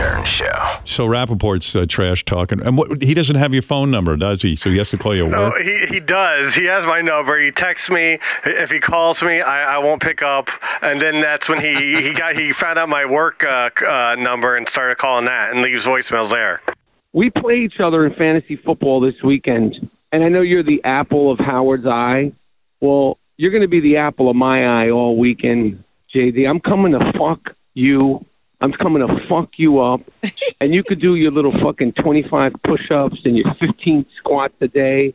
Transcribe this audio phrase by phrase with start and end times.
[0.00, 0.46] Stern Show.
[0.86, 4.56] So Rapaport's uh, trash talking, and what, he doesn't have your phone number, does he?
[4.56, 5.60] So he has to call you at No, work.
[5.60, 6.54] he, he does.
[6.54, 7.38] He has my number.
[7.38, 8.18] He texts me.
[8.46, 10.48] If he calls me, I, I won't pick up.
[10.80, 14.56] And then that's when he, he got he found out my work uh, uh, number
[14.56, 16.62] and started calling that and leaves voicemails there.
[17.12, 19.76] we play each other in fantasy football this weekend,
[20.12, 22.32] and I know you're the apple of Howard's eye.
[22.80, 26.48] Well, you're going to be the apple of my eye all weekend, JD.
[26.48, 28.24] I'm coming to fuck you.
[28.60, 30.02] I'm coming to fuck you up,
[30.60, 35.14] and you could do your little fucking 25 push-ups and your 15 squats a day,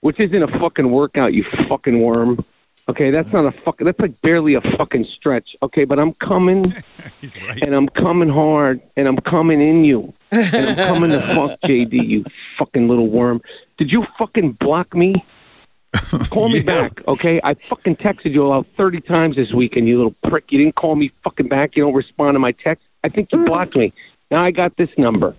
[0.00, 2.44] which isn't a fucking workout, you fucking worm.
[2.86, 3.86] Okay, that's not a fucking.
[3.86, 5.56] That's like barely a fucking stretch.
[5.62, 6.74] Okay, but I'm coming
[7.20, 7.62] He's right.
[7.62, 12.06] and I'm coming hard, and I'm coming in you, and I'm coming to fuck JD,
[12.06, 12.24] you
[12.58, 13.40] fucking little worm.
[13.78, 15.14] Did you fucking block me?
[16.30, 16.88] Call me Yeah.
[16.88, 17.40] back, okay?
[17.44, 20.44] I fucking texted you about 30 times this weekend, you little prick.
[20.50, 21.76] You didn't call me fucking back.
[21.76, 22.84] You don't respond to my text.
[23.02, 23.92] I think you blocked me.
[24.30, 25.34] Now I got this number.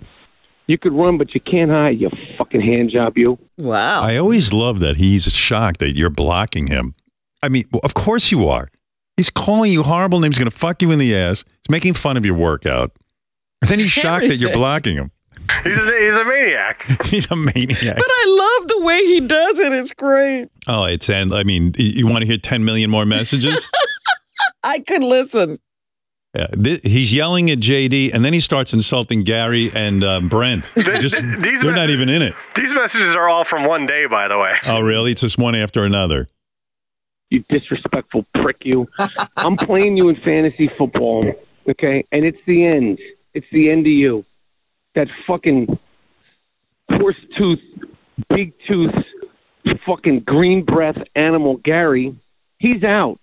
[0.68, 3.38] You could run, but you can't hide, you fucking hand job, you.
[3.58, 4.02] Wow.
[4.02, 6.96] I always love that he's shocked that you're blocking him.
[7.44, 8.70] I mean, well, of course you are.
[9.18, 11.44] He's calling you horrible names, going to fuck you in the ass.
[11.62, 12.92] He's making fun of your workout.
[13.62, 15.12] And then he's shocked that you're blocking him.
[15.64, 16.86] He's a, he's a maniac.
[17.06, 17.96] He's a maniac.
[17.96, 19.74] but I love the way he does it.
[19.74, 20.48] It's great.
[20.68, 23.66] Oh, it's and I mean, y- you want to hear 10 million more messages?
[24.64, 25.60] I could listen.
[26.36, 30.72] yeah, thi- he's yelling at JD, and then he starts insulting Gary and uh, Brent.
[30.76, 32.34] Th- Just th- these they're not even in it.
[32.56, 34.56] These messages are all from one day, by the way.
[34.68, 35.12] Oh, really?
[35.14, 36.28] It's just one after another.
[37.30, 38.88] you disrespectful prick you.
[39.38, 41.32] I'm playing you in fantasy football,
[41.70, 42.06] okay?
[42.12, 43.00] And it's the end.
[43.34, 44.26] It's the end of you.
[44.96, 45.78] That fucking
[46.90, 47.60] horse tooth,
[48.30, 48.94] big tooth,
[49.86, 52.18] fucking green breath animal Gary,
[52.58, 53.20] he's out.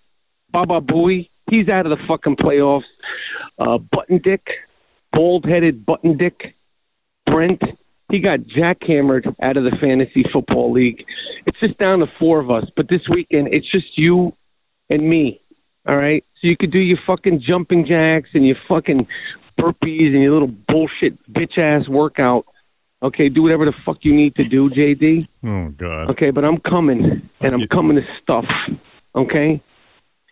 [0.51, 2.83] Baba Booey, he's out of the fucking playoffs.
[3.59, 4.47] Uh, button Dick,
[5.13, 6.55] bald headed Button Dick,
[7.27, 7.63] Brent,
[8.11, 11.03] he got jackhammered out of the fantasy football league.
[11.47, 12.65] It's just down to four of us.
[12.77, 14.37] But this weekend, it's just you
[14.91, 15.41] and me.
[15.89, 16.23] All right.
[16.43, 19.07] So you could do your fucking jumping jacks and your fucking
[19.59, 22.45] burpees and your little bullshit bitch ass workout.
[23.01, 23.29] Okay.
[23.29, 25.29] Do whatever the fuck you need to do, JD.
[25.45, 26.11] Oh, God.
[26.11, 26.31] Okay.
[26.31, 28.45] But I'm coming and I'm coming to stuff.
[29.15, 29.63] Okay.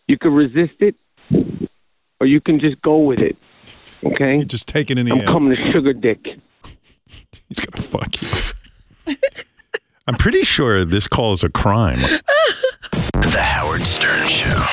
[0.08, 0.96] You can resist it
[2.20, 3.36] or you can just go with it.
[4.04, 4.36] Okay.
[4.36, 5.26] You're just taking in the I'm air.
[5.26, 6.26] coming to sugar dick.
[7.48, 8.20] He's going to fuck
[9.06, 9.16] you.
[10.08, 12.00] I'm pretty sure this call is a crime.
[13.12, 14.66] The Howard Stern Show.